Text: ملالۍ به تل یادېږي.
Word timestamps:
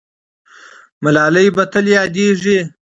ملالۍ 1.03 1.47
به 1.55 1.63
تل 1.71 1.85
یادېږي. 1.97 2.59